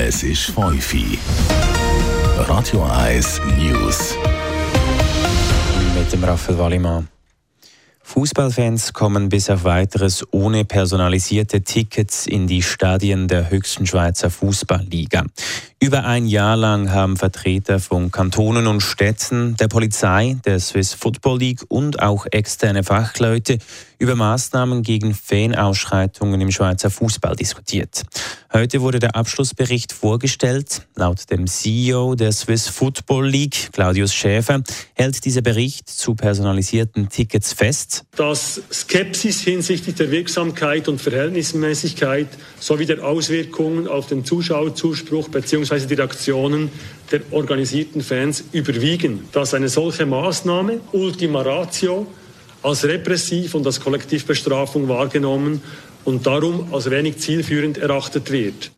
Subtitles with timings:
[0.00, 1.18] Es ist Feufi.
[2.36, 4.14] Radio 1 News.
[5.92, 7.08] Mit dem Raphael Wallimann.
[8.04, 15.24] Fußballfans kommen bis auf weiteres ohne personalisierte Tickets in die Stadien der höchsten Schweizer Fußballliga.
[15.80, 21.38] Über ein Jahr lang haben Vertreter von Kantonen und Städten, der Polizei, der Swiss Football
[21.38, 23.58] League und auch externe Fachleute
[24.00, 28.04] über Maßnahmen gegen Fanausschreitungen im Schweizer Fußball diskutiert.
[28.52, 30.86] Heute wurde der Abschlussbericht vorgestellt.
[30.94, 34.62] Laut dem CEO der Swiss Football League, Claudius Schäfer,
[34.94, 38.04] hält dieser Bericht zu personalisierten Tickets fest.
[38.16, 45.67] Dass Skepsis hinsichtlich der Wirksamkeit und Verhältnismäßigkeit sowie der Auswirkungen auf den Zuschauerzuspruch bzw.
[45.70, 46.70] die Reaktionen
[47.10, 49.28] der organisierten Fans überwiegen.
[49.32, 52.06] Dass eine solche Maßnahme Ultima Ratio
[52.62, 55.62] als repressiv und als Kollektivbestrafung wahrgenommen
[56.04, 58.72] und darum als wenig zielführend erachtet wird.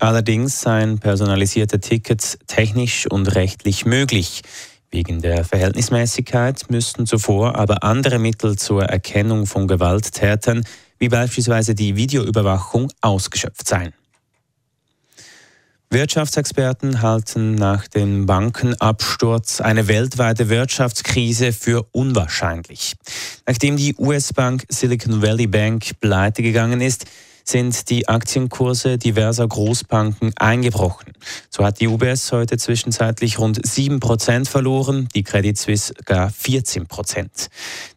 [0.00, 4.42] Allerdings seien personalisierte Tickets technisch und rechtlich möglich.
[4.90, 10.64] Wegen der Verhältnismäßigkeit müssten zuvor aber andere Mittel zur Erkennung von Gewalttätern,
[10.98, 13.92] wie beispielsweise die Videoüberwachung, ausgeschöpft sein.
[15.94, 22.96] Wirtschaftsexperten halten nach dem Bankenabsturz eine weltweite Wirtschaftskrise für unwahrscheinlich.
[23.46, 27.06] Nachdem die US-Bank Silicon Valley Bank pleite gegangen ist,
[27.44, 31.12] sind die Aktienkurse diverser Großbanken eingebrochen.
[31.50, 37.48] So hat die UBS heute zwischenzeitlich rund 7% verloren, die Credit Suisse gar 14%.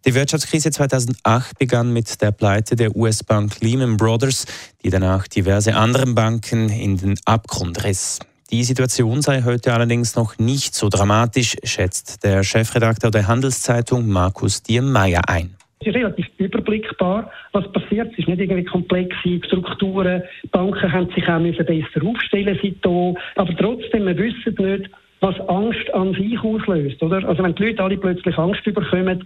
[0.05, 4.45] Die Wirtschaftskrise 2008 begann mit der Pleite der US-Bank Lehman Brothers,
[4.83, 8.19] die danach diverse anderen Banken in den Abgrund riss.
[8.49, 14.63] Die Situation sei heute allerdings noch nicht so dramatisch, schätzt der Chefredakteur der Handelszeitung Markus
[14.63, 15.56] Diemeyer ein.
[15.87, 18.11] Ist relativ überblickbar, was passiert.
[18.11, 20.21] Es ist nicht irgendwie komplexe Strukturen.
[20.43, 23.15] Die Banken haben sich auch besser aufstellen seitdem.
[23.35, 24.89] Aber trotzdem, wir wissen nicht,
[25.21, 27.25] was Angst an sich auslöst, oder?
[27.27, 29.23] Also wenn die Leute alle plötzlich Angst bekommen,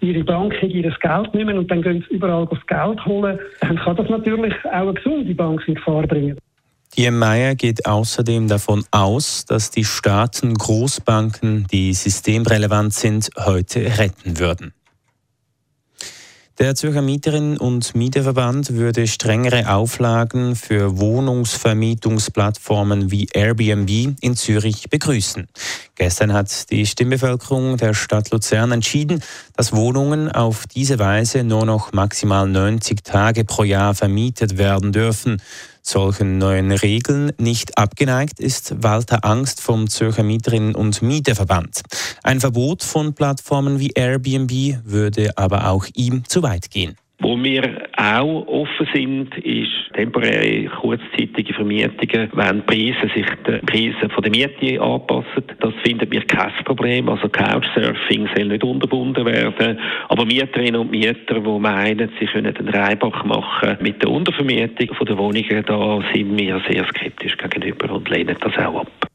[0.00, 3.76] ihre Bank hat ihr Geld nehmen und dann gehen sie überall das Geld holen, dann
[3.76, 6.36] kann das natürlich auch eine gesunde Bank in Gefahr bringen.
[6.96, 14.38] Die Meyer geht außerdem davon aus, dass die Staaten Großbanken, die systemrelevant sind, heute retten
[14.38, 14.74] würden.
[16.58, 25.48] Der Zürcher Mieterinnen- und Mieterverband würde strengere Auflagen für Wohnungsvermietungsplattformen wie Airbnb in Zürich begrüßen.
[25.94, 29.22] Gestern hat die Stimmbevölkerung der Stadt Luzern entschieden,
[29.56, 35.40] dass Wohnungen auf diese Weise nur noch maximal 90 Tage pro Jahr vermietet werden dürfen.
[35.84, 41.82] Solchen neuen Regeln nicht abgeneigt ist Walter Angst vom Zürcher Mieterinnen- und Mieterverband.
[42.22, 44.52] Ein Verbot von Plattformen wie Airbnb
[44.84, 46.96] würde aber auch ihm zu weit gehen.
[47.20, 51.41] Wo wir auch offen sind, ist temporäre, kurzzeitige
[51.72, 55.44] Vermietungen, wenn die Preise sich den Preisen der Miete anpassen.
[55.60, 57.08] Das finden wir kein Problem.
[57.08, 59.78] Also Couchsurfing soll nicht unterbunden werden.
[60.08, 65.18] Aber Mieterinnen und Mieter, die meinen, sie können einen Reibach machen mit der Untervermietung der
[65.18, 69.11] Wohnungen, da sind wir sehr skeptisch gegenüber und lehnen das auch ab.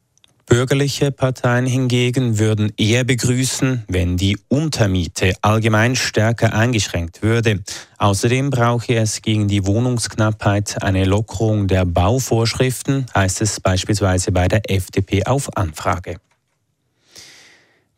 [0.48, 7.62] Bürgerliche Parteien hingegen würden eher begrüßen, wenn die Untermiete allgemein stärker eingeschränkt würde.
[7.98, 14.70] Außerdem brauche es gegen die Wohnungsknappheit eine Lockerung der Bauvorschriften, heißt es beispielsweise bei der
[14.70, 16.16] FDP auf Anfrage.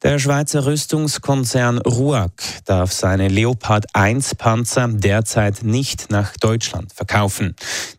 [0.03, 2.33] Der Schweizer Rüstungskonzern RUAG
[2.65, 7.55] darf seine Leopard 1 Panzer derzeit nicht nach Deutschland verkaufen.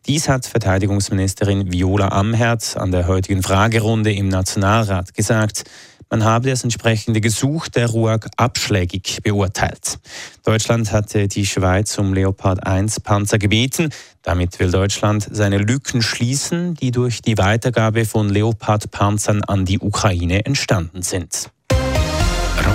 [0.07, 5.65] Dies hat Verteidigungsministerin Viola Amherd an der heutigen Fragerunde im Nationalrat gesagt.
[6.09, 9.99] Man habe das entsprechende Gesuch der RUAG abschlägig beurteilt.
[10.43, 13.91] Deutschland hatte die Schweiz um Leopard 1 Panzer gebeten.
[14.23, 19.77] Damit will Deutschland seine Lücken schließen, die durch die Weitergabe von Leopard Panzern an die
[19.77, 21.51] Ukraine entstanden sind.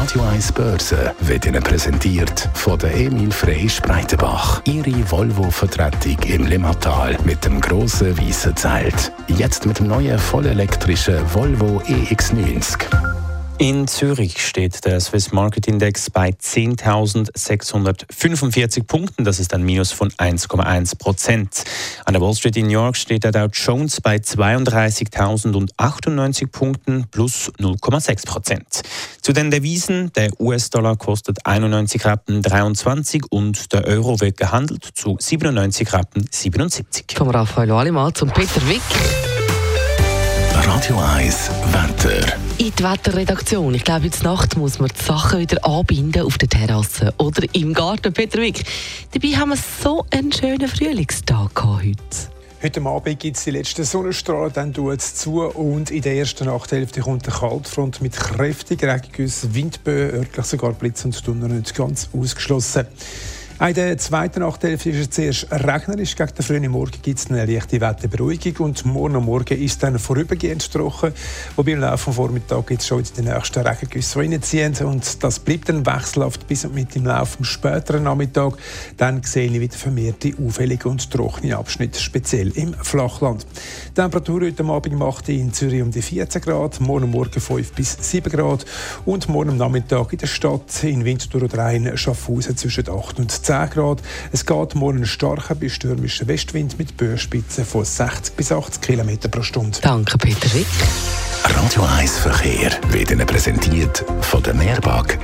[0.06, 4.62] Radio 1 Börse wird Ihnen präsentiert von der Emil Frey Spreitenbach.
[4.64, 9.10] Ihre Volvo-Vertretung im Limmatal mit dem grossen weißen Zelt.
[9.26, 13.15] Jetzt mit dem neuen vollelektrischen Volvo EX90.
[13.58, 19.24] In Zürich steht der Swiss Market Index bei 10.645 Punkten.
[19.24, 21.64] Das ist ein Minus von 1,1 Prozent.
[22.04, 27.50] An der Wall Street in New York steht der Dow Jones bei 32.098 Punkten plus
[27.58, 28.82] 0,6 Prozent.
[29.22, 35.16] Zu den Devisen, der US-Dollar kostet 91 Rappen 23 und der Euro wird gehandelt zu
[35.18, 37.06] 97 Rappen 77.
[37.16, 38.82] Vom Raphael Wallimann zum Peter Wick.
[40.64, 42.36] Radio 1 Wetter.
[42.58, 43.74] In die Wetterredaktion.
[43.74, 47.74] Ich glaube, jetzt Nacht muss man die Sachen wieder anbinden auf der Terrasse oder im
[47.74, 48.12] Garten.
[48.12, 48.64] Peter Wick,
[49.12, 51.96] dabei haben wir so einen schönen Frühlingstag heute.
[52.62, 56.46] Heute Abend gibt es die letzten Sonnenstrahlen, dann tut es zu und in der ersten
[56.46, 62.08] Nachthälfte kommt eine Kaltfront mit kräftigen Regengüssen, Windböen, örtlich sogar Blitz und Donner nicht ganz
[62.12, 62.86] ausgeschlossen.
[63.58, 66.14] In der zweiten Nachthälfte ist es zuerst regnerisch.
[66.14, 69.98] Gegen den frühen Morgen gibt es eine leichte Wetterberuhigung und morgen Morgen ist es dann
[69.98, 71.14] vorübergehend trocken.
[71.56, 74.74] Wobei im Laufe des Vormittags jetzt schon die nächsten Regengüsse reinziehen.
[74.84, 78.58] Und das bleibt dann wechselhaft bis und mit im Laufe des späteren Nachmittag.
[78.98, 83.46] Dann sehe ich wieder vermehrte auffällige und trockene Abschnitte, speziell im Flachland.
[83.88, 87.96] Die Temperatur heute Abend macht in Zürich um die 14 Grad, morgen Morgen 5 bis
[87.98, 88.66] 7 Grad
[89.06, 93.45] und morgen Nachmittag in der Stadt in Winterthur oder Rhein Schaffhausen zwischen 8 und 10
[93.46, 94.02] Grad.
[94.32, 99.30] Es geht morgen einen starken bis stürmischen Westwind mit Böenspitzen von 60 bis 80 km
[99.30, 99.78] pro Stunde.
[99.82, 100.66] Danke, Peter Wick.
[101.44, 105.18] Radio 1 Verkehr wird Ihnen präsentiert von der Mehrbank.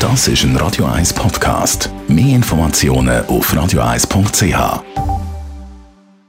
[0.00, 1.90] Das ist ein Radio 1 Podcast.
[2.08, 5.13] Mehr Informationen auf radio1.ch.